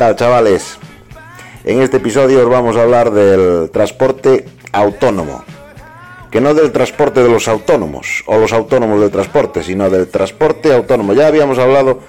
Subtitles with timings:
[0.00, 0.78] Tal chavales?
[1.62, 5.44] En este episodio os vamos a hablar del transporte autónomo.
[6.30, 10.72] Que no del transporte de los autónomos o los autónomos del transporte, sino del transporte
[10.72, 11.12] autónomo.
[11.12, 12.00] Ya habíamos hablado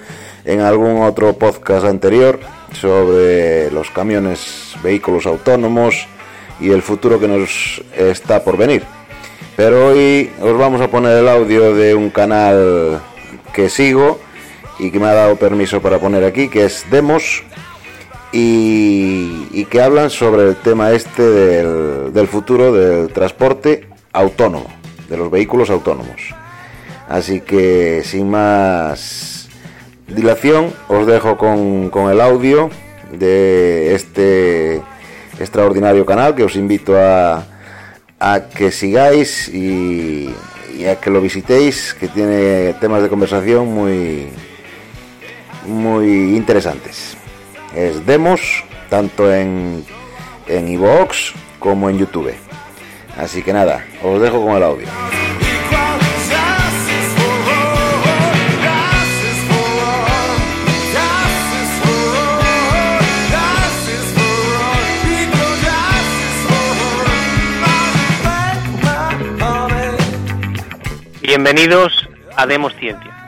[0.46, 2.40] en algún otro podcast anterior
[2.80, 6.08] sobre los camiones, vehículos autónomos
[6.62, 8.84] y el futuro que nos está por venir.
[9.58, 13.02] Pero hoy os vamos a poner el audio de un canal
[13.52, 14.18] que sigo
[14.80, 17.44] y que me ha dado permiso para poner aquí, que es Demos,
[18.32, 24.68] y, que hablan sobre el tema este del, del futuro del transporte autónomo,
[25.08, 26.36] de los vehículos autónomos.
[27.08, 29.48] Así que sin más
[30.08, 32.70] dilación, os dejo con, con el audio
[33.12, 34.82] de este
[35.40, 37.46] extraordinario canal que os invito a,
[38.20, 40.34] a que sigáis y,
[40.78, 44.28] y a que lo visitéis, que tiene temas de conversación muy,
[45.68, 47.18] muy interesantes.
[47.76, 49.86] Es Demos, tanto en
[50.48, 52.34] en iVoox como en YouTube.
[53.18, 54.88] Así que nada, os dejo con el audio.
[71.22, 73.21] Bienvenidos a Demos Ciencia.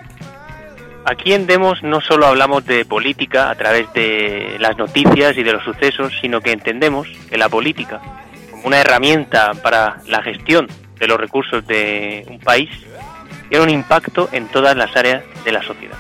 [1.05, 5.51] Aquí en Demos no solo hablamos de política a través de las noticias y de
[5.51, 7.99] los sucesos, sino que entendemos que la política,
[8.49, 12.69] como una herramienta para la gestión de los recursos de un país,
[13.49, 15.97] tiene un impacto en todas las áreas de la sociedad.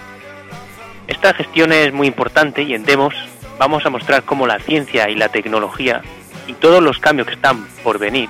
[1.07, 3.13] Esta gestión es muy importante y en Demos
[3.59, 6.01] vamos a mostrar cómo la ciencia y la tecnología
[6.47, 8.29] y todos los cambios que están por venir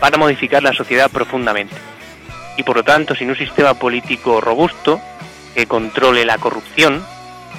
[0.00, 1.74] van a modificar la sociedad profundamente.
[2.56, 5.00] Y por lo tanto, sin un sistema político robusto,
[5.54, 7.04] que controle la corrupción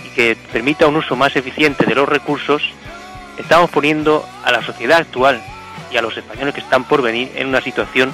[0.06, 2.62] y que permita un uso más eficiente de los recursos,
[3.38, 5.42] estamos poniendo a la sociedad actual
[5.92, 8.12] y a los españoles que están por venir en una situación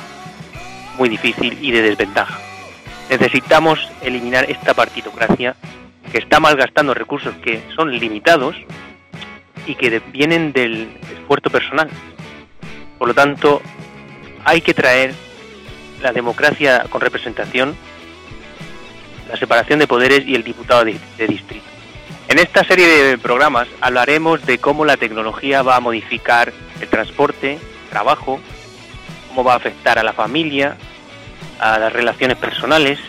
[0.98, 2.40] muy difícil y de desventaja.
[3.10, 5.56] Necesitamos eliminar esta partitocracia
[6.12, 8.56] que está malgastando recursos que son limitados
[9.66, 11.90] y que vienen del esfuerzo personal.
[12.98, 13.62] Por lo tanto,
[14.44, 15.14] hay que traer
[16.02, 17.76] la democracia con representación
[19.32, 21.66] la separación de poderes y el diputado de, distrito.
[22.28, 27.54] En esta serie de programas hablaremos de cómo la tecnología va a modificar el transporte,
[27.54, 28.42] el trabajo,
[29.30, 30.76] cómo va a afectar a la familia,
[31.60, 33.00] a las relaciones personales,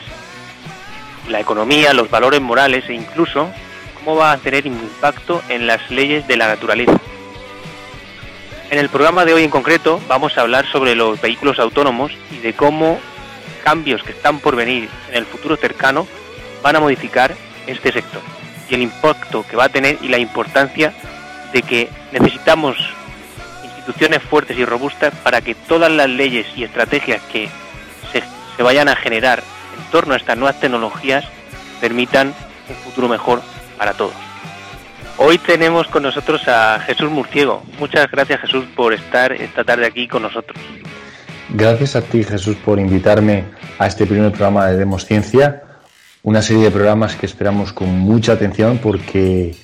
[1.28, 3.50] la economía, los valores morales e incluso
[3.98, 6.98] cómo va a tener impacto en las leyes de la naturaleza.
[8.70, 12.38] En el programa de hoy en concreto vamos a hablar sobre los vehículos autónomos y
[12.38, 13.00] de cómo
[13.62, 16.06] cambios que están por venir en el futuro cercano
[16.62, 17.34] van a modificar
[17.66, 18.20] este sector
[18.68, 20.92] y el impacto que va a tener y la importancia
[21.52, 22.76] de que necesitamos
[23.64, 27.48] instituciones fuertes y robustas para que todas las leyes y estrategias que
[28.12, 29.42] se, vayan a generar
[29.76, 31.24] en torno a estas nuevas tecnologías
[31.80, 32.34] permitan
[32.68, 33.42] un futuro mejor
[33.76, 34.14] para todos.
[35.18, 37.62] Hoy tenemos con nosotros a Jesús Murciego.
[37.78, 40.58] Muchas gracias Jesús por estar esta tarde aquí con nosotros.
[41.54, 43.44] Gracias a ti, Jesús, por invitarme
[43.78, 45.62] a este primer programa de Demos Ciencia,
[46.22, 49.54] una serie de programas que esperamos con mucha atención porque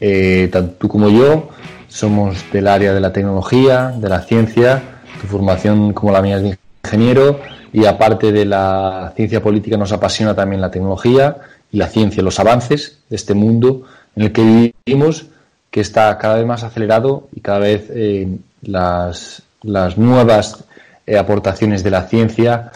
[0.00, 1.48] eh, tanto tú como yo
[1.88, 4.82] somos del área de la tecnología, de la ciencia,
[5.18, 7.40] tu formación como la mía es de ingeniero
[7.72, 11.38] y aparte de la ciencia política nos apasiona también la tecnología
[11.72, 13.84] y la ciencia, los avances de este mundo
[14.14, 15.28] en el que vivimos,
[15.70, 18.28] que está cada vez más acelerado y cada vez eh,
[18.60, 20.64] las, las nuevas
[21.06, 22.72] eh, aportaciones de la ciencia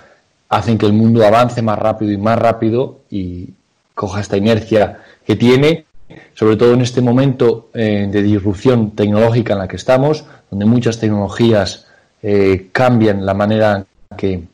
[0.48, 3.50] hacen que el mundo avance más rápido y más rápido y
[3.94, 5.86] coja esta inercia que tiene
[6.34, 10.98] sobre todo en este momento eh, de disrupción tecnológica en la que estamos, donde muchas
[10.98, 11.86] tecnologías
[12.22, 13.84] eh, cambian la manera
[14.16, 14.44] que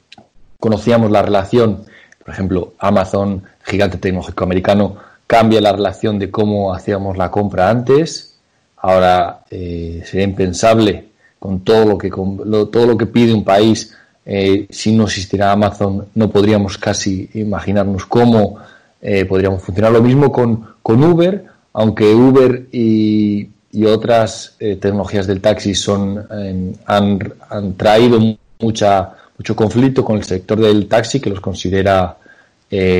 [0.58, 1.84] conocíamos la relación,
[2.24, 4.96] por ejemplo, Amazon, gigante tecnológico americano,
[5.26, 8.38] cambia la relación de cómo hacíamos la compra antes.
[8.76, 11.09] Ahora sería impensable
[11.40, 13.96] con todo lo que todo lo que pide un país.
[14.24, 18.58] Eh, si no existiera Amazon, no podríamos casi imaginarnos cómo
[19.02, 19.90] eh, podríamos funcionar.
[19.90, 23.48] Lo mismo con, con Uber, aunque Uber y,
[23.86, 26.26] otras tecnologías del taxi son
[26.86, 28.18] han, han, traído
[28.58, 32.16] mucha mucho conflicto con el sector del taxi que los considera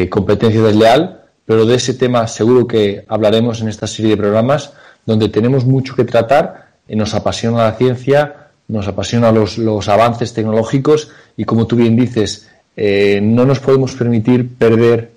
[0.08, 1.20] competencia desleal
[1.50, 4.72] pero de ese tema seguro que hablaremos en esta serie de programas
[5.04, 11.44] donde tenemos mucho que tratar, nos apasiona la ciencia, nos apasiona los, avances tecnológicos y
[11.44, 15.10] como tú bien dices, eh, no nos podemos permitir perder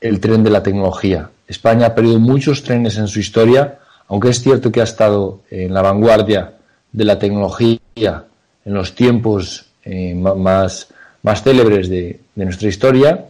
[0.00, 1.30] el tren de la tecnología.
[1.48, 3.78] España ha perdido muchos trenes en su historia,
[4.08, 6.54] aunque es cierto que ha estado en la vanguardia
[6.92, 10.88] de la tecnología en los tiempos eh, más,
[11.42, 13.26] célebres de, nuestra historia,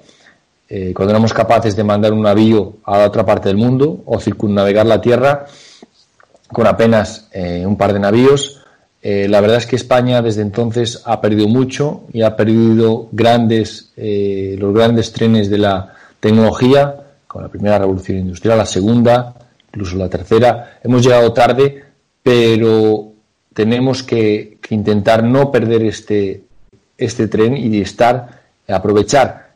[0.68, 4.86] eh, cuando éramos capaces de mandar un navío a otra parte del mundo o circunnavegar
[4.86, 5.46] la Tierra
[6.52, 8.62] con apenas eh, un par de navíos.
[9.02, 13.92] Eh, la verdad es que España desde entonces ha perdido mucho y ha perdido grandes,
[13.96, 16.94] los grandes trenes de la tecnología,
[17.26, 19.34] con la primera revolución industrial, la segunda,
[19.68, 20.78] incluso la tercera.
[20.82, 21.84] Hemos llegado tarde,
[22.22, 23.12] pero
[23.54, 26.42] tenemos que, intentar no perder este,
[26.98, 29.50] este tren y estar, aprovechar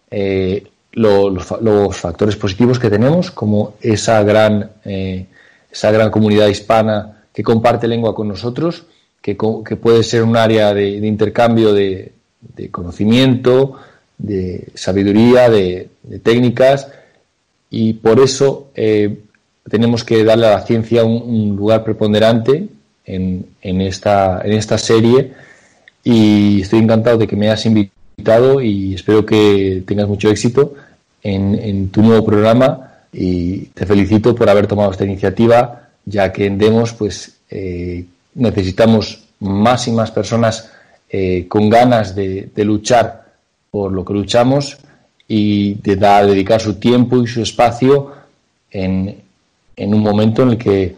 [0.92, 5.26] los, factores positivos que tenemos, como esa gran, eh,
[5.70, 8.84] esa gran comunidad hispana que comparte lengua con nosotros,
[9.22, 12.12] que, puede ser un área de, intercambio de,
[12.70, 13.76] conocimiento,
[14.18, 15.90] de sabiduría, de,
[16.22, 16.88] técnicas,
[17.70, 19.18] y por eso eh,
[19.68, 22.68] tenemos que darle a la ciencia un, lugar preponderante
[23.04, 25.32] en, esta, en esta serie.
[26.02, 30.74] Y estoy encantado de que me hayas invitado y espero que tengas mucho éxito
[31.22, 36.58] en, tu nuevo programa y te felicito por haber tomado esta iniciativa, ya que en
[36.58, 38.04] Demos pues eh,
[38.34, 40.70] necesitamos más y más personas
[41.08, 43.24] eh, con ganas de, luchar
[43.70, 44.78] por lo que luchamos
[45.26, 48.12] y de dedicar su tiempo y su espacio
[48.70, 49.16] en,
[49.76, 50.96] en un momento en el que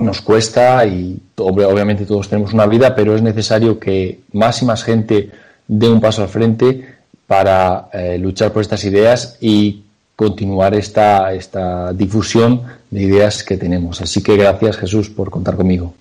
[0.00, 4.82] nos cuesta y obviamente todos tenemos una vida, pero es necesario que más y más
[4.82, 5.30] gente
[5.68, 6.96] dé un paso al frente
[7.26, 9.84] para eh, luchar por estas ideas y
[10.20, 14.02] continuar esta, esta difusión de ideas que tenemos.
[14.02, 15.94] Así que gracias Jesús por contar conmigo.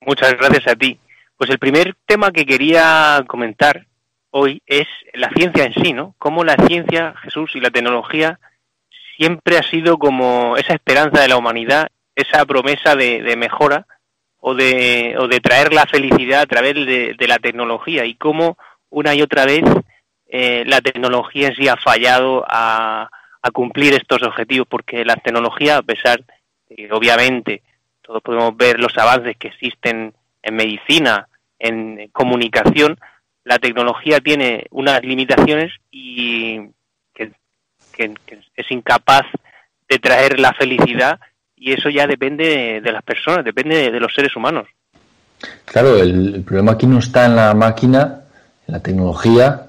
[0.00, 0.98] Muchas gracias a ti.
[1.36, 3.84] Pues el primer tema que quería comentar
[4.30, 6.14] hoy es la ciencia en sí, ¿no?
[6.16, 8.38] Cómo la ciencia, Jesús, y la tecnología
[9.18, 13.86] siempre ha sido como esa esperanza de la humanidad, esa promesa de, mejora
[14.40, 18.56] o de, o de traer la felicidad a través de, la tecnología y cómo
[18.88, 19.64] una y otra vez
[20.26, 23.10] eh, la tecnología en sí ha fallado a,
[23.50, 26.22] cumplir estos objetivos, porque la tecnología, a pesar
[26.68, 27.62] de que obviamente
[28.02, 32.98] todos podemos ver los avances que existen en medicina, en comunicación,
[33.44, 36.60] la tecnología tiene unas limitaciones y
[37.14, 37.32] que,
[38.56, 39.24] es incapaz
[39.88, 41.18] de traer la felicidad
[41.56, 44.68] y eso ya depende de, las personas, depende de, los seres humanos.
[45.64, 48.20] Claro, el, problema aquí no está en la máquina,
[48.66, 49.68] la tecnología,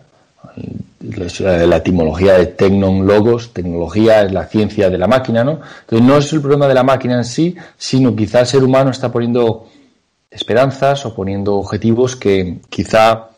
[0.99, 5.59] la etimología de tecnon logos, tecnología es la ciencia de la máquina, ¿no?
[5.81, 8.91] Entonces no es el problema de la máquina en sí, sino quizá el ser humano
[8.91, 9.67] está poniendo
[10.31, 13.29] esperanzas o poniendo objetivos que quizá,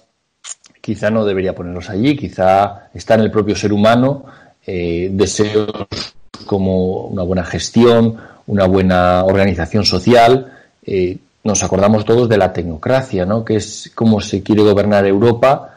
[0.81, 4.25] quizá no debería ponerlos allí, quizá está en el propio ser humano
[4.65, 6.13] eh, deseos
[6.45, 10.53] como una buena gestión, una buena organización social,
[10.85, 13.45] eh, nos acordamos todos de la tecnocracia, ¿no?
[13.45, 15.68] que es cómo se quiere gobernar Europa,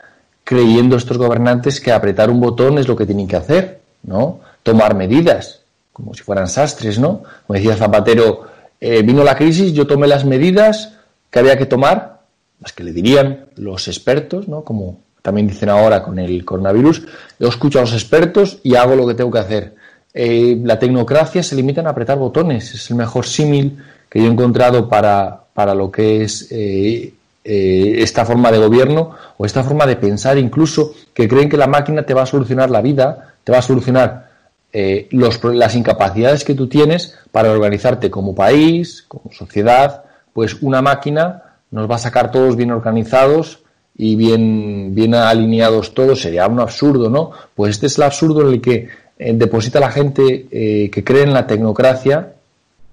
[0.45, 4.41] creyendo estos gobernantes que apretar un botón es lo que tienen que hacer, ¿no?
[4.63, 7.23] Tomar medidas, como si fueran sastres, ¿no?
[7.47, 8.47] Como decía Zapatero,
[8.81, 10.95] eh, vino la crisis, yo tomé las medidas
[11.31, 12.21] que había que tomar,
[12.61, 14.63] las que le dirían los expertos, ¿no?
[14.63, 17.03] Como también dicen ahora con el coronavirus,
[17.39, 19.75] yo escucho a los expertos y hago lo que tengo que hacer.
[20.13, 23.79] Eh, la tecnocracia se limita a apretar botones, es el mejor símil
[24.11, 29.11] que yo he encontrado para, para lo que es eh, eh, esta forma de gobierno
[29.37, 32.71] o esta forma de pensar, incluso que creen que la máquina te va a solucionar
[32.71, 34.31] la vida, te va a solucionar
[34.73, 40.83] eh, los, las incapacidades que tú tienes para organizarte como país, como sociedad, pues una
[40.83, 43.61] máquina nos va a sacar todos bien organizados
[43.97, 47.33] y bien, bien alineados todos, sería un absurdo, ¿no?
[47.55, 50.47] Pues este es el absurdo en el que deposita la gente
[50.91, 52.33] que cree en la tecnocracia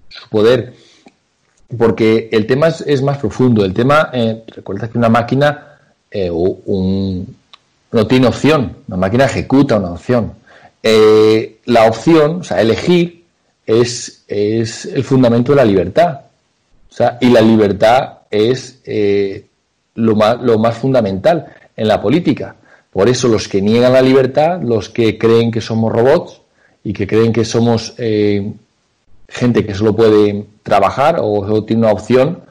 [0.10, 0.74] su poder.
[1.78, 3.64] Porque el tema es, más profundo.
[3.64, 5.78] El tema, eh, recuerda que una máquina
[6.10, 8.78] eh, no tiene opción.
[8.88, 10.34] Una máquina ejecuta una opción.
[10.82, 13.24] Eh, la opción, o sea, elegir,
[13.66, 16.22] es, es el fundamento de la libertad.
[16.90, 18.82] O sea, y la libertad es
[19.94, 22.56] lo, más, lo más fundamental en la política.
[22.92, 26.42] Por eso los que niegan la libertad, los que creen que somos robots
[26.84, 27.94] y que creen que somos
[29.30, 32.42] gente que solo puede trabajar o solo tiene una opción,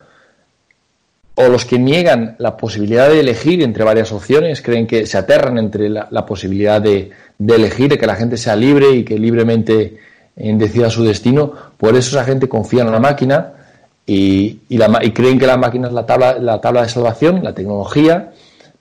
[1.34, 5.56] o los que niegan la posibilidad de elegir entre varias opciones, creen que se aterran
[5.56, 9.98] entre la, posibilidad de, elegir, de que la gente sea libre y que libremente
[10.36, 13.52] eh, decida su destino, por eso esa gente confía en la máquina
[14.04, 14.78] y, y,
[15.12, 18.32] creen que la máquina es la tabla, la tabla de salvación, la tecnología,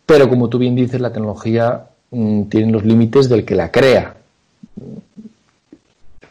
[0.07, 4.15] pero como tú bien dices, la tecnología mm, tiene los límites del que la crea.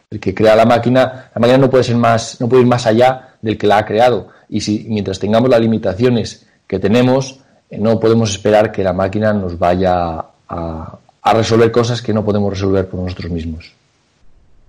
[0.09, 2.87] El que crea la máquina, la máquina no puede ser más, no puede ir más
[2.87, 4.29] allá del que la ha creado.
[4.47, 9.33] Y si mientras tengamos las limitaciones que tenemos, eh, no podemos esperar que la máquina
[9.33, 13.73] nos vaya a, a resolver cosas que no podemos resolver por nosotros mismos.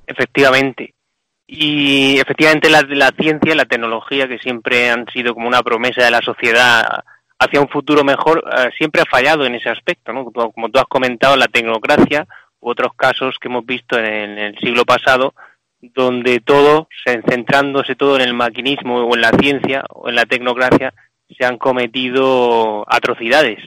[0.06, 0.94] Efectivamente.
[1.46, 6.10] Y efectivamente la, la ciencia la tecnología, que siempre han sido como una promesa de
[6.10, 7.04] la sociedad
[7.38, 10.12] hacia un futuro mejor, eh, siempre ha fallado en ese aspecto.
[10.12, 12.26] Como tú has comentado, la tecnocracia
[12.60, 15.34] u otros casos que hemos visto en el, siglo pasado,
[15.80, 20.92] donde todo, centrándose todo en el maquinismo o en la ciencia o en la tecnocracia,
[21.36, 23.58] se han cometido atrocidades.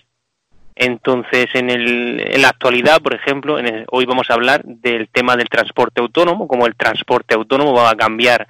[0.76, 3.58] Entonces, en, el, en la actualidad, por ejemplo,
[3.92, 7.96] hoy vamos a hablar del tema del transporte autónomo, como el transporte autónomo va a
[7.96, 8.48] cambiar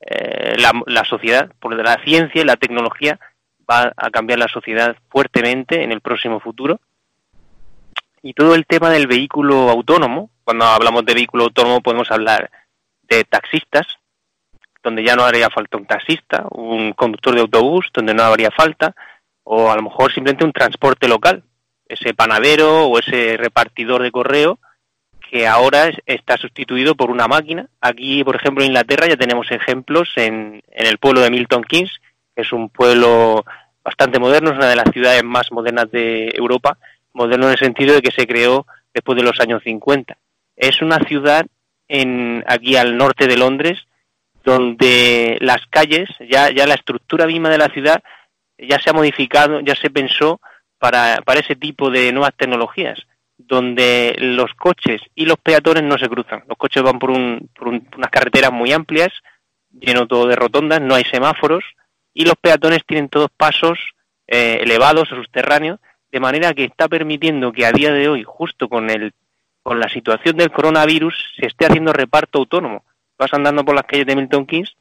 [0.00, 3.18] eh, la, la, sociedad, por la ciencia y la tecnología
[3.70, 6.80] va a cambiar la sociedad fuertemente en el próximo futuro.
[8.22, 12.50] Y todo el tema del vehículo autónomo, cuando hablamos de vehículo autónomo podemos hablar
[13.02, 13.86] de taxistas,
[14.82, 18.94] donde ya no haría falta un taxista, un conductor de autobús, donde no habría falta,
[19.42, 21.42] o a lo mejor simplemente un transporte local,
[21.88, 24.58] ese panadero o ese repartidor de correo
[25.28, 27.68] que ahora está sustituido por una máquina.
[27.80, 32.00] Aquí, por ejemplo, en Inglaterra ya tenemos ejemplos en, en el pueblo de Milton Keynes,
[32.36, 33.44] que es un pueblo
[33.82, 36.78] bastante moderno, es una de las ciudades más modernas de Europa,
[37.12, 40.16] moderno en el sentido de que se creó después de los años 50.
[40.56, 41.46] Es una ciudad
[41.88, 43.78] en, aquí al norte de Londres,
[44.44, 48.02] donde las calles, ya, ya la estructura misma de la ciudad
[48.58, 50.40] ya se ha modificado, ya se pensó
[50.78, 52.98] para, para ese tipo de nuevas tecnologías,
[53.38, 56.44] donde los coches y los peatones no se cruzan.
[56.48, 59.12] Los coches van por, un, por unas carreteras muy amplias,
[59.70, 61.64] lleno todo de rotondas, no hay semáforos,
[62.14, 63.78] y los peatones tienen todos pasos
[64.26, 65.80] eh, elevados o subterráneos,
[66.12, 69.12] de manera que está permitiendo que a día de hoy, justo con el
[69.62, 72.84] con la situación del coronavirus, se esté haciendo reparto autónomo.
[73.16, 74.74] Vas andando por las calles de Milton Keynes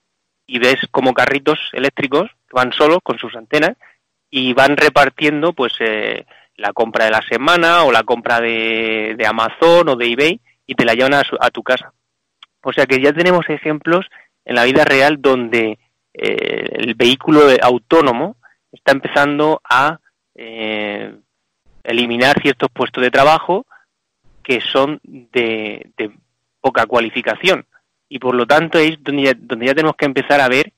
[0.47, 3.77] y ves como carritos eléctricos van solos con sus antenas
[4.29, 6.25] y van repartiendo pues eh,
[6.57, 10.75] la compra de la semana o la compra de, de, Amazon o de eBay y
[10.75, 11.93] te la llevan a, a, tu casa.
[12.63, 14.07] O sea que ya tenemos ejemplos
[14.45, 15.79] en la vida real donde
[16.13, 18.37] eh, el vehículo autónomo
[18.71, 19.99] está empezando a
[20.35, 21.15] eh,
[21.83, 23.65] eliminar ciertos puestos de trabajo
[24.43, 25.91] que son de,
[26.59, 27.65] poca cualificación.
[28.09, 30.73] Y por lo tanto es donde ya, donde ya tenemos que empezar a ver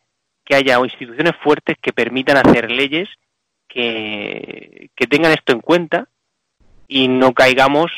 [0.46, 3.10] que haya instituciones fuertes que permitan hacer leyes
[3.68, 6.08] que, que tengan esto en cuenta
[6.88, 7.92] y no caigamos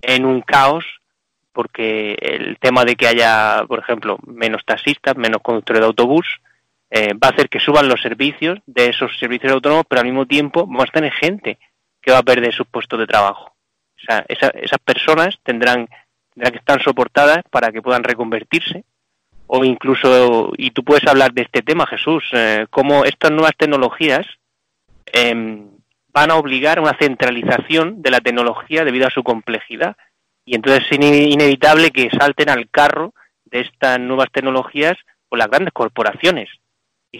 [0.00, 0.84] en un caos
[1.56, 6.26] porque el tema de que haya, por ejemplo, menos taxistas, menos conductores de autobús,
[6.96, 10.24] eh, va a hacer que suban los servicios de esos servicios autónomos, pero al mismo
[10.24, 11.58] tiempo vamos a tener gente
[12.00, 13.52] que va a perder sus puestos de trabajo.
[13.96, 15.88] O sea, esas personas tendrán,
[16.32, 18.84] tendrán que estar soportadas para que puedan reconvertirse
[19.46, 24.26] o incluso, y tú puedes hablar de este tema, Jesús, eh, cómo estas nuevas tecnologías
[25.12, 25.68] em,
[26.14, 29.98] van a obligar a una centralización de la tecnología debido a su complejidad.
[30.46, 33.12] Y entonces es inevitable que salten al carro
[33.44, 34.96] de estas nuevas tecnologías
[35.28, 36.48] por las grandes corporaciones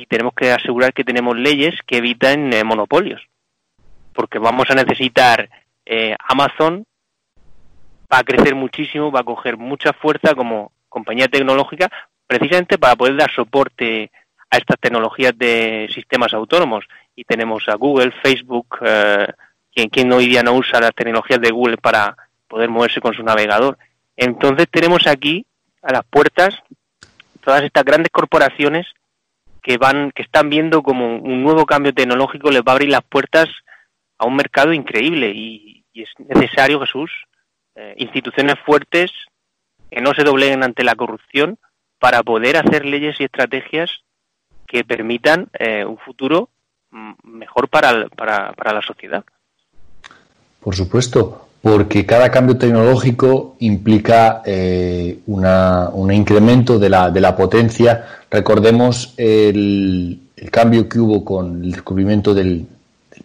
[0.00, 3.22] y tenemos que asegurar que tenemos leyes que eviten eh, monopolios,
[4.12, 5.48] porque vamos a necesitar
[5.84, 6.84] eh, Amazon
[8.12, 11.90] va a crecer muchísimo, va a coger mucha fuerza como compañía tecnológica,
[12.26, 14.10] precisamente para poder dar soporte
[14.50, 16.84] a estas tecnologías de sistemas autónomos.
[17.14, 19.26] Y tenemos a Google, Facebook, eh,
[19.74, 22.16] quien, quien hoy día no usa las tecnologías de Google para
[22.48, 23.78] poder moverse con su navegador.
[24.16, 25.44] Entonces tenemos aquí
[25.82, 26.54] a las puertas
[27.40, 28.86] todas estas grandes corporaciones
[29.66, 33.02] que van, que están viendo como un nuevo cambio tecnológico les va a abrir las
[33.02, 33.48] puertas
[34.16, 37.10] a un mercado increíble y, es necesario, Jesús,
[37.74, 39.10] eh, instituciones fuertes
[39.90, 41.58] que no se dobleguen ante la corrupción
[41.98, 43.90] para poder hacer leyes y estrategias
[44.68, 46.50] que permitan eh, un futuro
[47.24, 49.24] mejor para, para, para la sociedad.
[50.60, 58.04] Por supuesto, porque cada cambio tecnológico implica eh, una, un incremento de la, potencia.
[58.30, 60.20] Recordemos el,
[60.52, 62.68] cambio que hubo con el descubrimiento del,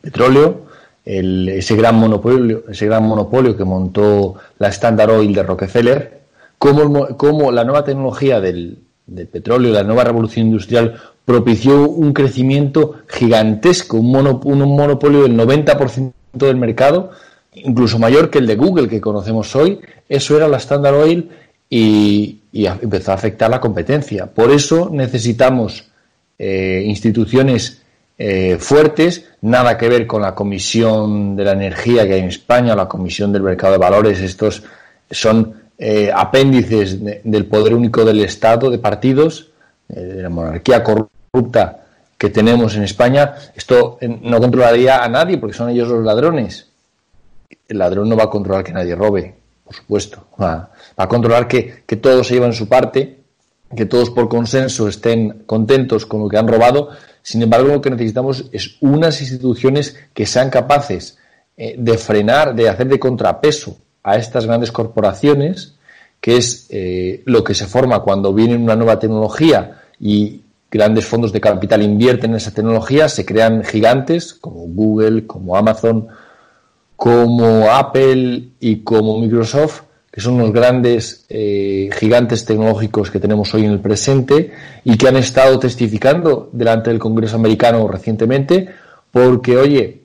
[0.02, 0.62] petróleo,
[1.06, 6.22] ese, gran monopolio, ese gran monopolio que montó la Standard Oil de Rockefeller,
[6.58, 10.96] cómo, la nueva tecnología del, del, petróleo, la nueva revolución industrial,
[11.26, 17.12] propició un crecimiento gigantesco, un, mono, un monopolio del 90% del mercado,
[17.54, 19.80] incluso mayor que el de Google que conocemos hoy.
[20.08, 21.30] Eso era la Standard Oil
[21.70, 24.26] y, empezó a afectar la competencia.
[24.28, 25.86] Por eso necesitamos
[26.38, 27.82] eh, instituciones
[28.18, 32.74] eh, fuertes, nada que ver con la Comisión de la Energía que hay en España
[32.74, 34.20] o la Comisión del Mercado de Valores.
[34.20, 34.64] Estos
[35.10, 39.50] son eh, apéndices de, del poder único del Estado, de partidos,
[39.90, 43.34] eh, de la monarquía corrupta que tenemos en España.
[43.56, 46.71] Esto eh, no controlaría a nadie porque son ellos los ladrones.
[47.72, 50.28] El ladrón no va a controlar que nadie robe, por supuesto.
[50.42, 53.20] Va, a controlar que, todos se lleven su parte,
[53.76, 56.90] que todos por consenso estén contentos con lo que han robado
[57.24, 61.18] sin embargo, lo que necesitamos es unas instituciones que sean capaces
[61.56, 65.76] eh, de frenar, de hacer de contrapeso a estas grandes corporaciones,
[66.20, 71.32] que es eh, lo que se forma cuando viene una nueva tecnología y grandes fondos
[71.32, 76.08] de capital invierten en esa tecnología, se crean gigantes como Google, como Amazon,
[77.02, 83.66] como Apple y como Microsoft, que son los grandes eh, gigantes tecnológicos que tenemos hoy
[83.66, 84.52] en el presente
[84.84, 88.70] y que han estado testificando delante del Congreso americano recientemente,
[89.10, 90.04] porque, oye,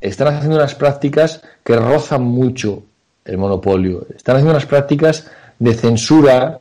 [0.00, 2.84] están haciendo unas prácticas que rozan mucho
[3.24, 6.60] el monopolio, están haciendo unas prácticas de censura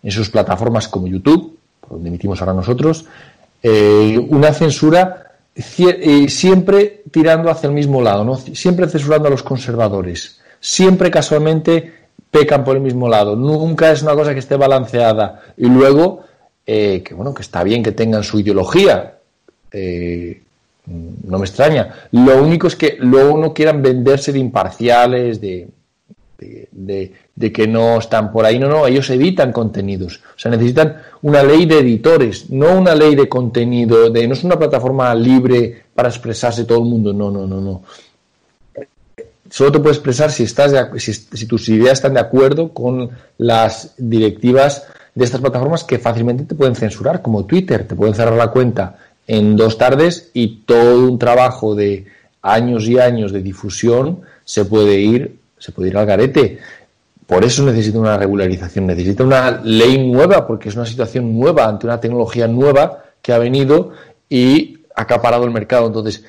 [0.00, 1.58] en sus plataformas como YouTube,
[1.90, 3.04] donde emitimos ahora nosotros,
[3.64, 8.36] eh, una censura siempre tirando hacia el mismo lado, ¿no?
[8.36, 11.92] siempre censurando a los conservadores siempre casualmente
[12.30, 13.34] pecan por el mismo lado.
[13.34, 15.42] Nunca es una cosa que esté balanceada.
[15.56, 16.24] Y luego,
[16.66, 19.16] eh, que bueno, que está bien que tengan su ideología.
[19.72, 20.42] Eh,
[20.86, 22.08] no me extraña.
[22.12, 25.68] Lo único es que luego no quieran venderse de imparciales, de,
[26.40, 28.58] de, que no están por ahí.
[28.58, 30.20] No, no, ellos editan contenidos.
[30.36, 34.44] O sea, necesitan una ley de editores, no una ley de contenido, de no es
[34.44, 37.12] una plataforma libre para expresarse todo el mundo.
[37.12, 37.82] No, no, no, no
[39.50, 43.94] solo te puedes expresar si, estás de, si, tus ideas están de acuerdo con las
[43.98, 48.52] directivas de estas plataformas que fácilmente te pueden censurar, como Twitter, te pueden cerrar la
[48.52, 52.06] cuenta en dos tardes y todo un trabajo de
[52.42, 56.58] años y años de difusión se puede ir, se puede ir al garete.
[57.26, 61.86] Por eso necesita una regularización, necesita una ley nueva, porque es una situación nueva ante
[61.86, 63.92] una tecnología nueva que ha venido
[64.28, 65.86] y ha acaparado el mercado.
[65.86, 66.24] Entonces,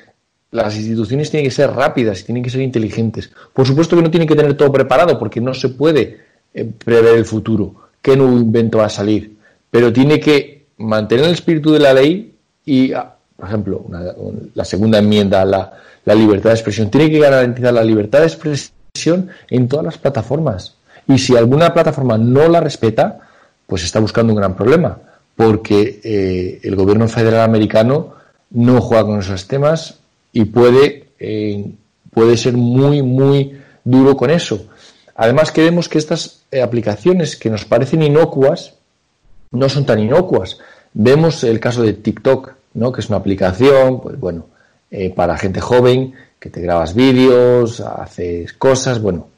[0.52, 3.32] las instituciones tienen que ser rápidas y tienen que ser inteligentes.
[3.52, 6.20] Por supuesto que no tienen que tener todo preparado porque no se puede
[6.54, 9.36] eh, prever el futuro, qué nuevo invento va a salir,
[9.70, 14.14] pero tiene que mantener el espíritu de la ley y, ah, por ejemplo, una,
[14.54, 15.72] la segunda enmienda, la,
[16.04, 18.81] la libertad de expresión, tiene que garantizar la libertad de expresión
[19.50, 20.74] en todas las plataformas.
[21.08, 23.18] Y si alguna plataforma no la respeta,
[23.66, 24.98] pues está buscando un gran problema,
[25.34, 28.14] porque eh, el gobierno federal americano
[28.50, 29.98] no juega con esos temas,
[30.34, 31.70] y puede, eh,
[32.12, 34.66] puede ser muy, muy duro con eso.
[35.14, 38.74] Además, queremos que estas eh, aplicaciones que nos parecen inocuas
[39.50, 40.58] no son tan inocuas.
[40.94, 42.92] Vemos el caso de TikTok, ¿no?
[42.92, 44.46] que es una aplicación, pues bueno,
[45.16, 49.28] para gente joven, que te grabas vídeos, haces cosas, bueno,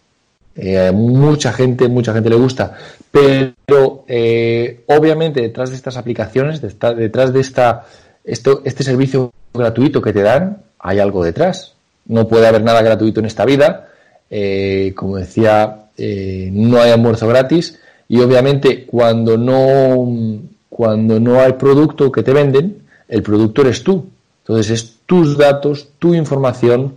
[0.57, 2.79] eh, mucha gente, mucha gente le gusta,
[3.11, 7.85] pero eh, obviamente detrás de estas aplicaciones, detrás de esta,
[8.25, 11.75] esto, este servicio gratuito que te dan, hay algo detrás.
[12.07, 13.89] No puede haber nada gratuito en esta vida.
[14.31, 17.79] Eh, como decía, no hay almuerzo gratis.
[18.09, 20.41] Y obviamente cuando no,
[20.71, 24.07] cuando no hay producto que te venden, el producto eres tú.
[24.43, 26.97] Entonces es tus datos, tu información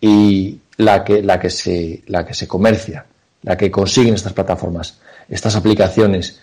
[0.00, 3.06] y la que, la que, se, la que se comercia,
[3.42, 6.40] la que consiguen estas plataformas, estas aplicaciones,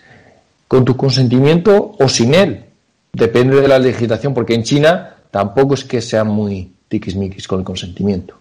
[0.68, 2.64] con tu consentimiento o sin él.
[3.12, 7.64] Depende de la legislación, porque en China tampoco es que sea muy, tiquismiquis con el
[7.64, 8.38] consentimiento.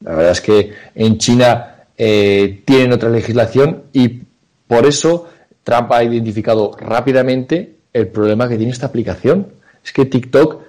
[0.00, 4.20] La verdad es que en China eh, tienen otra legislación y
[4.66, 5.28] por eso
[5.62, 9.48] Trump ha identificado rápidamente el problema que tiene esta aplicación.
[9.84, 10.62] Es que TikTok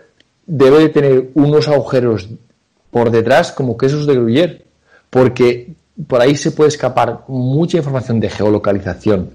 [0.45, 2.29] debe de tener unos agujeros
[2.91, 4.65] por detrás como quesos de Gruyère,
[5.09, 5.73] porque
[6.07, 9.31] por ahí se puede escapar mucha información de geolocalización,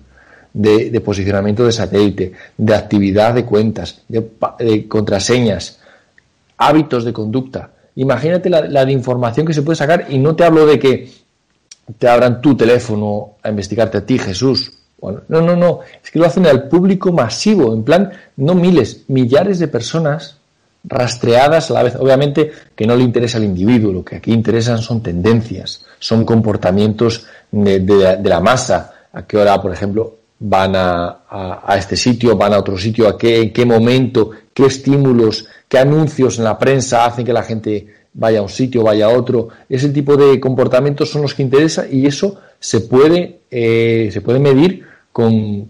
[0.52, 5.80] de, posicionamiento de satélite, de actividad de cuentas, de, contraseñas,
[6.56, 7.70] hábitos de conducta.
[7.96, 11.10] Imagínate la, la de información que se puede sacar y no te hablo de que
[11.98, 14.72] te abran tu teléfono a investigarte a ti, Jesús.
[15.28, 15.80] No, no, no.
[16.02, 20.39] Es que lo hacen al público masivo, en plan, no miles, millares de personas
[20.84, 21.96] rastreadas a la vez.
[21.96, 27.26] Obviamente que no le interesa al individuo, lo que aquí interesan son tendencias, son comportamientos
[27.50, 28.92] de, la masa.
[29.12, 33.42] A qué hora, por ejemplo, van a, este sitio, van a otro sitio, a qué,
[33.42, 38.40] en qué momento, qué estímulos, qué anuncios en la prensa hacen que la gente vaya
[38.40, 39.48] a un sitio, vaya a otro.
[39.68, 44.38] Ese tipo de comportamientos son los que interesa y eso se puede, eh, se puede
[44.38, 45.68] medir con,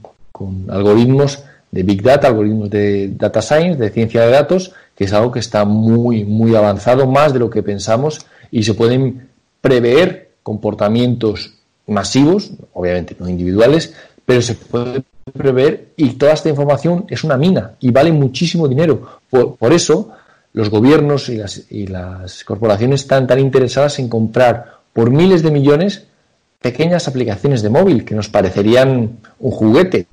[0.69, 5.33] algoritmos de Big Data, algoritmos de Data Science, de ciencia de datos, que es algo
[5.33, 9.31] que está muy, muy avanzado, más de lo que pensamos, y se pueden
[9.63, 11.55] prever comportamientos
[11.87, 13.95] masivos, obviamente no individuales,
[14.27, 19.21] pero se puede prever y toda esta información es una mina y vale muchísimo dinero.
[19.31, 20.11] por eso
[20.53, 25.51] los gobiernos y las, y las corporaciones están tan interesadas en comprar por miles de
[25.51, 26.09] millones
[26.61, 30.07] pequeñas aplicaciones de móvil que nos parecerían un juguete.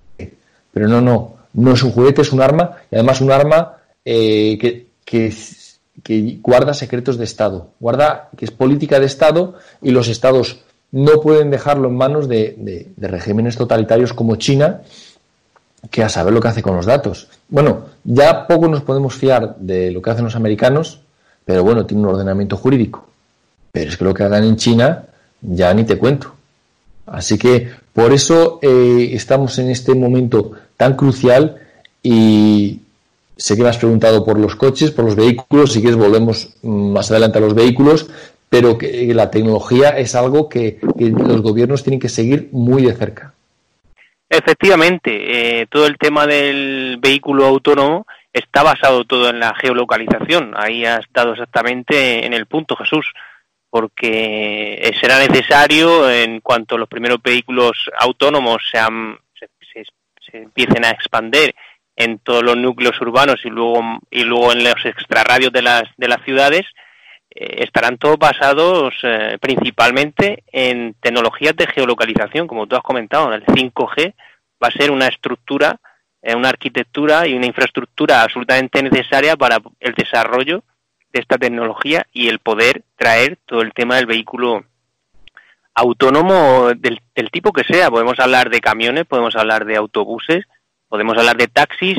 [0.71, 3.76] Pero no, no, no es un juguete, es un arma y además un arma
[4.09, 10.61] eh, que, guarda secretos de Estado, guarda que es política de Estado y los Estados
[10.91, 14.81] no pueden dejarlo en manos de regímenes totalitarios como China
[15.91, 17.27] que a saber lo que hace con los datos.
[17.49, 21.01] Bueno, ya poco nos podemos fiar de lo que hacen los americanos,
[21.45, 23.07] pero bueno, tiene un ordenamiento jurídico.
[23.71, 25.03] Pero es que lo que hagan en China,
[25.41, 26.33] ya ni te cuento.
[27.05, 31.57] Así que por eso eh, estamos en este momento tan crucial
[32.03, 32.81] y
[33.37, 36.91] sé que me has preguntado por los coches, por los vehículos, si quieres volvemos mm,
[36.91, 38.09] más adelante a los vehículos,
[38.49, 43.33] pero que la tecnología es algo que los gobiernos tienen que seguir muy de cerca.
[44.29, 50.53] Efectivamente, eh, todo el tema del vehículo autónomo está basado todo en la geolocalización.
[50.55, 53.05] Ahí has dado exactamente en el punto, Jesús,
[53.69, 61.55] porque será necesario en cuanto los primeros vehículos autónomos sean, se, empiecen a expandir
[61.97, 66.07] en todos los núcleos urbanos y luego y luego en los extrarradios de las de
[66.07, 66.65] las ciudades
[67.31, 73.45] eh, estarán todos basados eh, principalmente en tecnologías de geolocalización, como tú has comentado, el
[73.45, 74.13] 5G
[74.63, 75.79] va a ser una estructura,
[76.21, 80.63] eh, una arquitectura y una infraestructura absolutamente necesaria para el desarrollo
[81.11, 84.65] de esta tecnología y el poder traer todo el tema del vehículo
[85.73, 87.89] autónomo del, del tipo que sea.
[87.89, 90.45] Podemos hablar de camiones, podemos hablar de autobuses,
[90.87, 91.97] podemos hablar de taxis,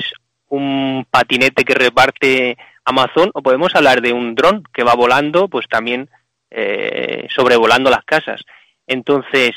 [0.48, 5.68] un patinete que reparte Amazon o podemos hablar de un dron que va volando, pues
[5.68, 6.08] también
[6.50, 8.42] eh, sobrevolando las casas.
[8.86, 9.54] Entonces,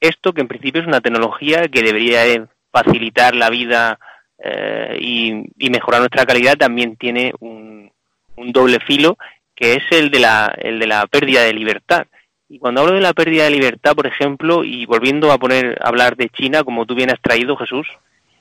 [0.00, 3.98] esto que en principio es una tecnología que debería facilitar la vida
[4.38, 7.90] eh, y, mejorar nuestra calidad, también tiene un,
[8.36, 9.16] doble filo
[9.54, 12.06] que es el de, la, el de la pérdida de libertad.
[12.48, 15.88] Y cuando hablo de la pérdida de libertad, por ejemplo, y volviendo a poner a
[15.88, 17.88] hablar de China, como tú bien has traído, Jesús,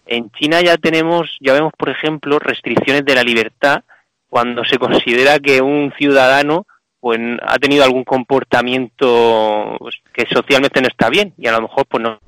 [0.05, 3.83] en China ya tenemos, ya vemos, por ejemplo, restricciones de la libertad
[4.27, 6.67] cuando se considera que un ciudadano
[6.99, 11.85] pues ha tenido algún comportamiento pues, que socialmente no está bien y a lo mejor
[11.85, 12.19] pues no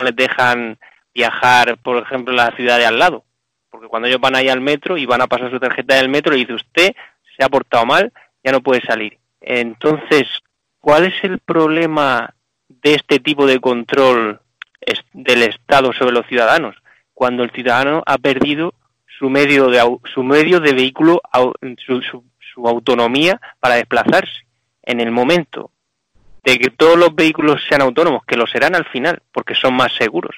[0.00, 0.78] les dejan
[1.14, 3.24] viajar, por ejemplo, a la ciudad de al lado.
[3.70, 6.34] Porque cuando ellos van ahí al metro y van a pasar su tarjeta del metro
[6.34, 6.94] y dice usted
[7.36, 8.12] se ha portado mal,
[8.42, 9.18] ya no puede salir.
[9.40, 10.26] Entonces,
[10.80, 12.34] ¿cuál es el problema
[12.68, 14.40] de este tipo de control
[15.12, 16.76] del Estado sobre los ciudadanos?
[17.14, 18.74] Cuando el ciudadano ha perdido
[19.18, 21.20] su medio de, su medio de vehículo,
[21.84, 24.46] su, su, autonomía para desplazarse.
[24.82, 25.70] En el momento
[26.44, 29.92] de que todos los vehículos sean autónomos, que lo serán al final, porque son más
[29.94, 30.36] seguros.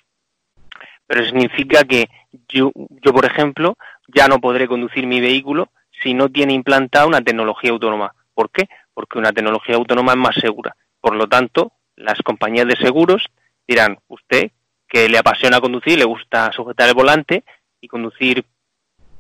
[1.07, 2.09] Pero significa que
[2.49, 3.77] yo, yo, por ejemplo,
[4.09, 5.71] ya no podré conducir mi vehículo
[6.03, 8.15] si no tiene implantada una tecnología autónoma.
[8.35, 8.69] ¿Por qué?
[8.95, 10.77] Porque una tecnología autónoma es más segura.
[11.01, 13.27] Por lo tanto, las compañías de seguros
[13.69, 14.51] dirán, usted
[14.89, 17.45] que le apasiona conducir, le gusta sujetar el volante
[17.81, 18.45] y conducir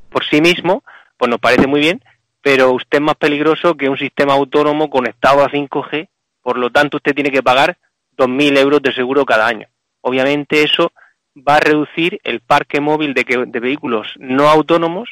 [0.08, 0.82] por sí mismo,
[1.18, 2.02] pues nos parece muy bien,
[2.40, 6.08] pero usted es más peligroso que un sistema autónomo conectado a 5G,
[6.42, 7.76] por lo tanto usted tiene que pagar
[8.16, 9.68] 2.000 euros de seguro cada año.
[10.00, 10.92] Obviamente eso
[11.36, 15.10] va a reducir el parque móvil de, de vehículos no autónomos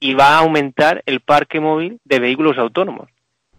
[0.00, 3.10] y va a aumentar el parque móvil de vehículos autónomos.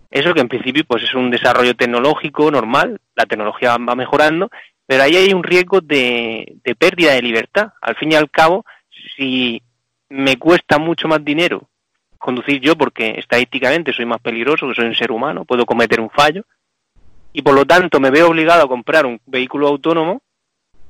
[0.10, 4.50] Eso que en principio pues es un desarrollo tecnológico normal, la tecnología va mejorando,
[4.88, 7.74] pero ahí hay un riesgo de, pérdida de libertad.
[7.82, 8.66] Al fin y al cabo,
[9.16, 9.62] si
[10.10, 11.68] me cuesta mucho más dinero
[12.18, 16.10] conducir yo porque estadísticamente soy más peligroso, que soy un ser humano, puedo cometer un
[16.10, 16.44] fallo,
[17.32, 20.22] y por lo tanto me veo obligado a comprar un vehículo autónomo,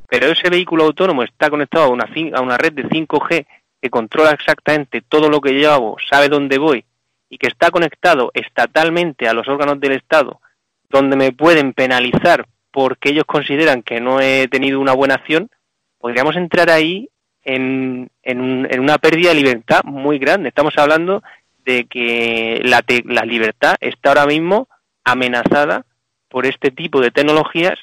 [0.07, 3.45] pero ese vehículo autónomo está conectado a una, a una red de 5G
[3.81, 6.85] que controla exactamente todo lo que yo hago, sabe dónde voy
[7.29, 10.39] y que está conectado estatalmente a los órganos del Estado,
[10.89, 15.49] donde me pueden penalizar porque ellos consideran que no he tenido una buena acción,
[15.97, 17.07] podríamos entrar ahí
[17.41, 20.49] en, en, una pérdida de libertad muy grande.
[20.49, 21.23] Estamos hablando
[21.63, 24.67] de que la, la libertad está ahora mismo
[25.05, 25.85] amenazada
[26.27, 27.79] por este tipo de tecnologías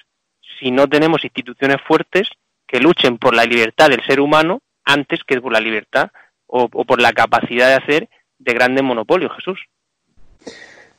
[0.61, 2.29] si no tenemos instituciones fuertes
[2.67, 6.11] que luchen por la libertad del ser humano antes que por la libertad
[6.47, 9.59] o, por la capacidad de hacer de grandes monopolios, Jesús.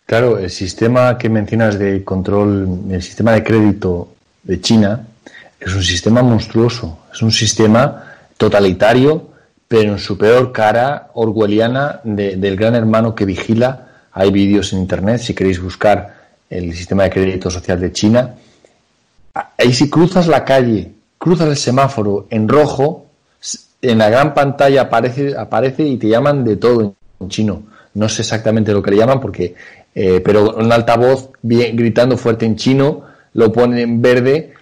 [0.06, 4.14] Claro, el sistema que mencionas de control, el sistema de crédito
[4.44, 5.08] de China,
[5.60, 8.04] es un sistema monstruoso, es un sistema
[8.38, 9.30] totalitario,
[9.68, 13.88] pero en su peor cara orwelliana del gran hermano que vigila.
[14.12, 16.14] Hay vídeos en Internet, si queréis buscar
[16.50, 18.36] el sistema de crédito social de China.
[19.58, 23.08] Ahí si cruzas la calle, cruzas el semáforo en rojo,
[23.82, 27.64] en la gran pantalla aparece, aparece y te llaman de todo en chino.
[27.96, 29.56] No sé exactamente lo que le llaman porque,
[29.96, 33.04] eh, pero un altavoz bien, gritando fuerte en chino,
[33.34, 34.54] lo ponen en verde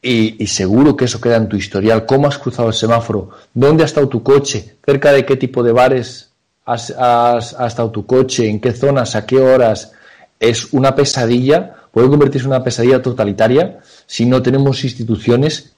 [0.00, 2.06] y, seguro que eso queda en tu historial.
[2.06, 3.30] ¿Cómo has cruzado el semáforo?
[3.54, 4.76] ¿Dónde ha estado tu coche?
[4.84, 6.30] ¿Cerca de qué tipo de bares
[6.64, 8.48] has, ha estado tu coche?
[8.48, 9.14] ¿En qué zonas?
[9.14, 9.92] ¿A qué horas?
[10.40, 15.72] Es una pesadilla, puede convertirse en una pesadilla totalitaria si no tenemos instituciones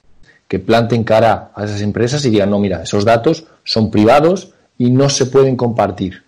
[0.47, 4.89] que planten cara a esas empresas y digan, no, mira, esos datos son privados y
[4.89, 6.23] no se pueden compartir.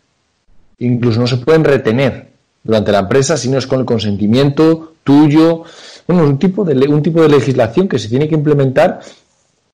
[0.79, 2.27] Incluso no se pueden retener
[2.67, 5.63] durante la empresa si no es con el consentimiento tuyo.
[6.07, 8.99] Bueno, un tipo de, un tipo de legislación que se tiene que implementar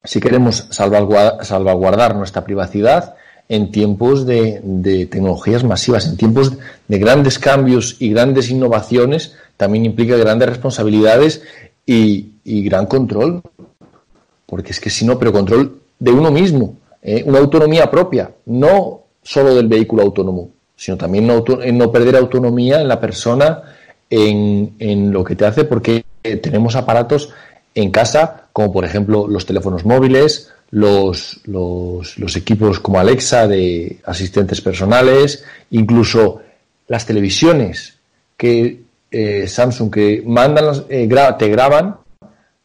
[0.03, 3.15] si queremos salvaguardar, nuestra privacidad
[3.49, 6.53] en tiempos de, tecnologías masivas, en tiempos
[6.87, 11.43] de grandes cambios y grandes innovaciones, también implica grandes responsabilidades
[11.85, 13.41] y, y gran control
[14.53, 17.23] porque es que si no, pero control de uno mismo, ¿eh?
[17.25, 20.51] una autonomía propia, no solo del vehículo autónomo,
[20.83, 23.61] sino también no, no perder autonomía en la persona,
[24.09, 27.29] en, en, lo que te hace, porque tenemos aparatos
[27.73, 34.59] en casa, como por ejemplo los teléfonos móviles, los, los, equipos como Alexa de asistentes
[34.59, 36.41] personales, incluso
[36.89, 37.99] las televisiones
[38.35, 41.07] que eh, Samsung que mandan, eh,
[41.39, 41.95] te graban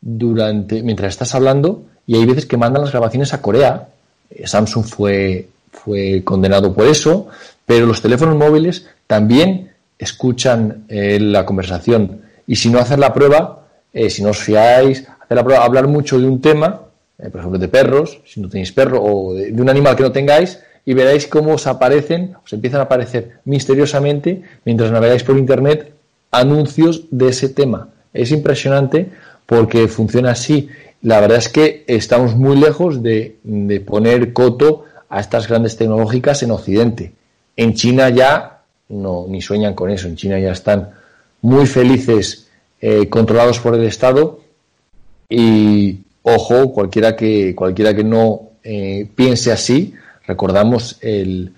[0.00, 3.90] durante mientras estás hablando y hay veces que mandan las grabaciones a Corea.
[4.28, 7.28] Eh, Samsung fue, fue condenado por eso,
[7.66, 12.22] pero los teléfonos móviles también escuchan eh, la conversación.
[12.46, 15.86] Y si no hacer la prueba, eh, si no os fiáis, hacer la prueba, hablar
[15.86, 16.82] mucho de un tema,
[17.16, 20.12] por ejemplo de perros, si no tenéis perro, o de, de un animal que no
[20.12, 25.92] tengáis, y veréis cómo os aparecen, os empiezan a aparecer misteriosamente mientras navegáis por internet
[26.30, 27.88] anuncios de ese tema.
[28.12, 29.10] Es impresionante
[29.46, 30.68] porque funciona así.
[31.02, 33.36] La verdad es que estamos muy lejos de,
[33.86, 37.12] poner coto a estas grandes tecnológicas en Occidente.
[37.56, 40.08] En China ya no ni sueñan con eso.
[40.08, 40.90] En China ya están
[41.42, 42.48] muy felices,
[42.80, 44.40] eh, controlados por el Estado.
[45.28, 49.94] Y ojo, cualquiera que cualquiera que no eh, piense así,
[50.26, 51.52] recordamos el,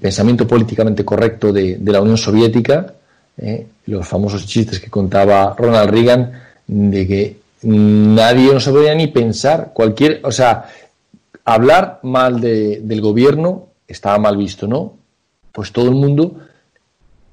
[0.00, 2.94] pensamiento políticamente correcto de, la Unión Soviética,
[3.38, 6.32] eh, los famosos chistes que contaba Ronald Reagan
[6.66, 10.66] de que nadie no se podía ni pensar, cualquier, o sea,
[11.46, 14.98] hablar mal de, del gobierno estaba mal visto, ¿no?
[15.52, 16.36] Pues todo el mundo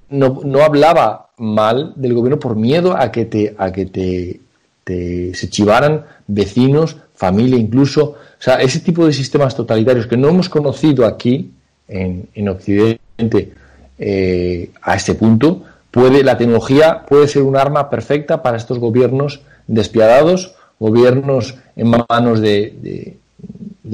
[0.10, 5.50] no, no, hablaba mal del gobierno por miedo a que te, a que te, se
[5.50, 11.06] chivaran vecinos, familia, incluso, o sea, ese tipo de sistemas totalitarios que no hemos conocido
[11.06, 11.52] aquí
[11.88, 13.54] en, en Occidente
[13.98, 19.42] eh, a este punto, puede, la tecnología puede ser un arma perfecta para estos gobiernos
[19.68, 23.18] despiadados, gobiernos en manos de,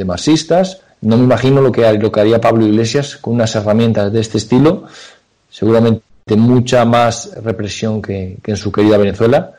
[0.05, 0.81] marxistas.
[1.01, 4.37] No me imagino lo que, lo que haría Pablo Iglesias con unas herramientas de este
[4.37, 4.85] estilo,
[5.49, 6.03] seguramente
[6.35, 9.53] mucha más represión que, en su querida Venezuela,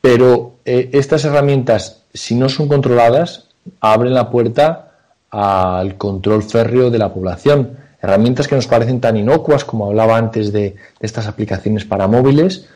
[0.00, 3.48] pero eh, estas herramientas, si no son controladas,
[3.80, 4.90] abren la puerta
[5.30, 7.78] al control férreo de la población.
[8.00, 12.66] Herramientas que nos parecen tan inocuas como hablaba antes de, estas aplicaciones para móviles,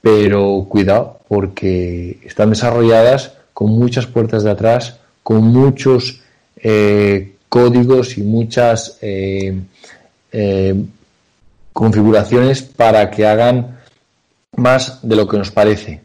[0.00, 6.20] pero cuidado porque están desarrolladas con muchas puertas de atrás, con muchos
[6.56, 9.60] eh, códigos y muchas eh,
[10.32, 10.74] eh,
[11.72, 13.78] configuraciones para que hagan
[14.56, 16.00] más de lo que nos parece.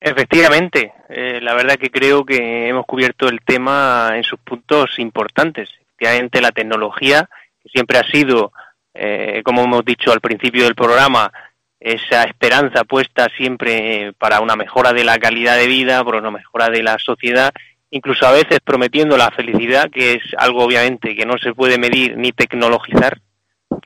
[0.00, 6.40] Efectivamente, la verdad que creo que hemos cubierto el tema en sus puntos importantes efectivamente
[6.42, 7.28] la tecnología,
[7.62, 8.52] que siempre ha sido,
[8.92, 11.32] eh, como hemos dicho al principio del programa,
[11.80, 16.68] esa esperanza puesta siempre para una mejora de la calidad de vida, por una mejora
[16.68, 17.52] de la sociedad,
[17.90, 22.16] incluso a veces prometiendo la felicidad, que es algo obviamente que no se puede medir
[22.16, 23.20] ni tecnologizar,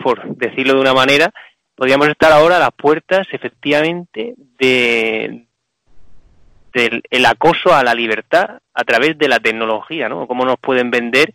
[0.02, 1.30] por decirlo de una manera,
[1.74, 5.46] podríamos estar ahora a las puertas efectivamente de
[6.72, 10.26] del el acoso a la libertad a través de la tecnología, ¿no?
[10.26, 11.34] Cómo nos pueden vender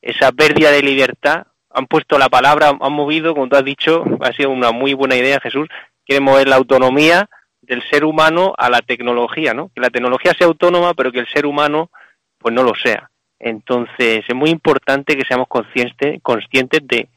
[0.00, 1.46] esa pérdida de libertad.
[1.70, 5.16] Han puesto la palabra, han movido, como tú has dicho, ha sido una muy buena
[5.16, 5.68] idea, Jesús,
[6.06, 7.28] quieren mover la autonomía
[7.60, 9.70] del ser humano a la tecnología, ¿no?
[9.74, 11.90] Que la tecnología sea autónoma, pero que el ser humano
[12.38, 13.10] pues no lo sea.
[13.38, 17.08] Entonces es muy importante que seamos conscientes, conscientes de,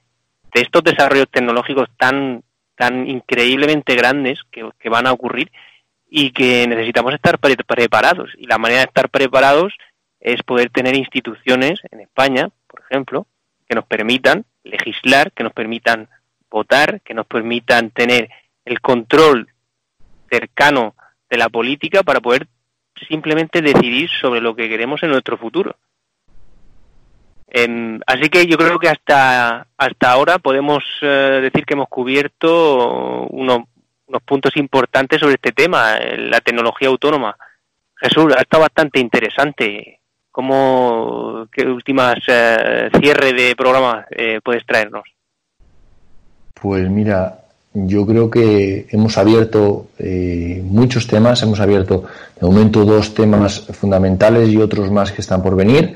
[0.54, 2.44] estos desarrollos tecnológicos tan,
[2.76, 5.52] tan increíblemente grandes que, que van a ocurrir
[6.10, 8.32] y que necesitamos estar preparados.
[8.38, 9.74] Y la manera de estar preparados
[10.20, 13.28] es poder tener instituciones en España, por ejemplo,
[13.68, 16.10] que nos permitan legislar, que nos permitan
[16.50, 18.30] votar, que nos permitan tener
[18.66, 19.48] el control
[20.30, 20.96] cercano
[21.30, 22.48] de la política para poder
[23.08, 25.76] simplemente decidir sobre lo que queremos en nuestro futuro.
[27.52, 33.26] Em, así que yo creo que hasta, hasta ahora podemos eh, decir que hemos cubierto
[33.28, 33.62] unos,
[34.26, 37.36] puntos importantes sobre este tema, la tecnología autónoma.
[37.96, 40.00] Jesús, ha estado bastante interesante.
[40.32, 45.04] ¿Cómo, qué últimas eh, cierre de programa eh, puedes traernos?
[46.54, 47.40] Pues mira,
[47.74, 52.06] yo creo que hemos abierto eh, muchos temas, hemos abierto
[52.40, 55.96] de momento dos temas fundamentales y otros más que están por venir.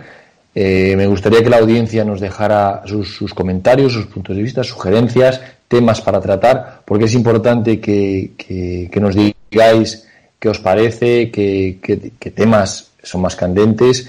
[0.55, 5.41] Eh, me gustaría que la audiencia nos dejara sus, comentarios, sus puntos de vista, sugerencias,
[5.67, 10.07] temas para tratar, porque es importante que, nos digáis
[10.39, 14.07] qué os parece, qué, temas son más candentes.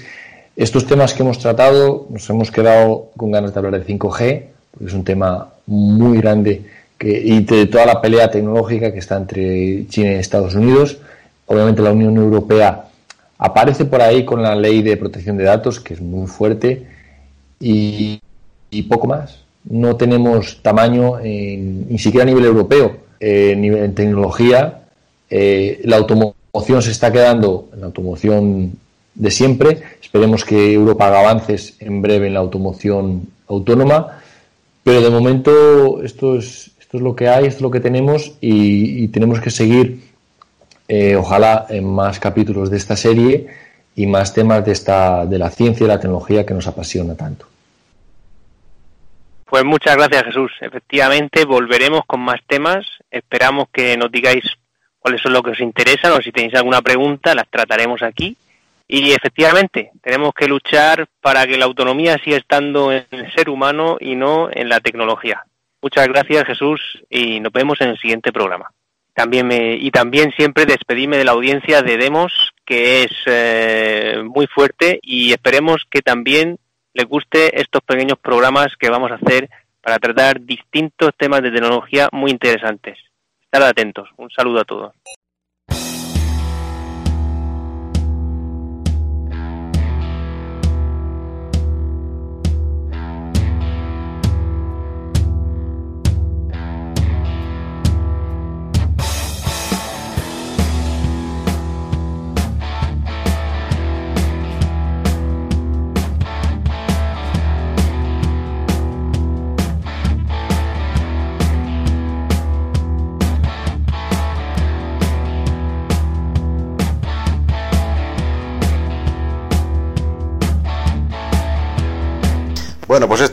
[0.55, 4.85] Estos temas que hemos tratado, nos hemos quedado con ganas de hablar de 5G, porque
[4.85, 9.85] es un tema muy grande que, y de toda la pelea tecnológica que está entre
[9.87, 10.97] China y Estados Unidos.
[11.47, 12.85] Obviamente la Unión Europea
[13.37, 16.87] Aparece por ahí con la ley de protección de datos, que es muy fuerte,
[17.59, 18.21] y,
[18.89, 19.39] poco más.
[19.63, 24.81] No tenemos tamaño ni siquiera a nivel europeo, eh, en tecnología.
[25.29, 28.73] Eh, la automoción se está quedando en la automoción
[29.15, 29.81] de siempre.
[30.01, 34.19] Esperemos que Europa haga avances en breve en la automoción autónoma.
[34.83, 38.37] Pero de momento esto es, esto es lo que hay, esto es lo que tenemos
[38.39, 40.15] y tenemos que seguir
[40.87, 43.47] eh, ojalá en más capítulos de esta serie
[43.95, 47.47] y más temas de, esta, de la ciencia y la tecnología que nos apasiona tanto.
[49.45, 50.51] Pues muchas gracias Jesús.
[50.61, 52.85] Efectivamente volveremos con más temas.
[53.09, 54.43] Esperamos que nos digáis
[54.99, 58.37] cuáles son los que os interesan o si tenéis alguna pregunta las trataremos aquí.
[58.87, 63.97] Y efectivamente tenemos que luchar para que la autonomía siga estando en el ser humano
[63.99, 65.43] y no en la tecnología.
[65.85, 68.71] Muchas gracias Jesús y nos vemos en el siguiente programa.
[69.13, 74.47] También me, y también siempre despedirme de la audiencia de Demos, que es eh, muy
[74.47, 76.57] fuerte y esperemos que también
[76.91, 79.47] les guste estos pequeños programas que vamos a hacer
[79.79, 82.97] para tratar distintos temas de tecnología muy interesantes.
[83.43, 84.09] Estar atentos.
[84.17, 84.91] Un saludo a todos.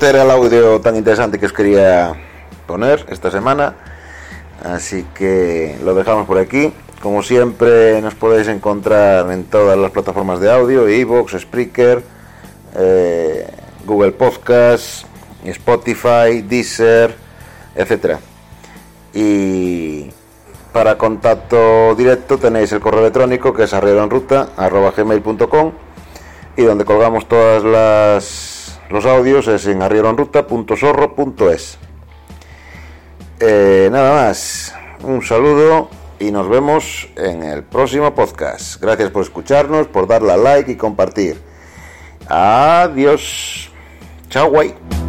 [0.03, 2.15] Este era el audio tan interesante que os quería
[2.67, 3.77] poner esta semana.
[4.65, 6.73] Así que lo dejamos por aquí.
[7.01, 12.03] Como siempre, nos podéis encontrar en todas las plataformas de audio: Evox, Spreaker,
[12.75, 13.49] eh,
[13.87, 15.07] Google Podcast,
[15.45, 17.15] Spotify, Deezer,
[17.77, 18.19] etcétera.
[19.15, 20.11] Y
[20.73, 25.73] para contacto directo tenéis el correo electrónico que es arrieronruta.gmail.com
[26.57, 31.79] y donde colgamos todas las los audios es en arrieronruta.zorro.es.
[33.41, 35.89] Eh, nada más, un saludo
[36.21, 38.81] y nos vemos en el próximo podcast.
[38.81, 41.41] Gracias por escucharnos, por darle a like y compartir.
[42.29, 43.71] Adiós.
[44.29, 45.02] Chao, guay.